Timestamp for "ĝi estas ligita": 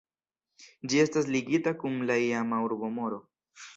0.93-1.73